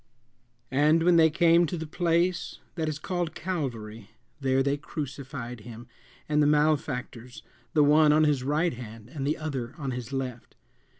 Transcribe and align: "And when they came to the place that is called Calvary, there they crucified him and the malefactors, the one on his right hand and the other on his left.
"And 0.71 1.03
when 1.03 1.17
they 1.17 1.29
came 1.29 1.67
to 1.67 1.77
the 1.77 1.85
place 1.85 2.57
that 2.73 2.89
is 2.89 2.97
called 2.97 3.35
Calvary, 3.35 4.09
there 4.39 4.63
they 4.63 4.75
crucified 4.75 5.59
him 5.59 5.85
and 6.27 6.41
the 6.41 6.47
malefactors, 6.47 7.43
the 7.75 7.83
one 7.83 8.11
on 8.11 8.23
his 8.23 8.41
right 8.41 8.73
hand 8.73 9.09
and 9.09 9.27
the 9.27 9.37
other 9.37 9.75
on 9.77 9.91
his 9.91 10.11
left. 10.11 10.55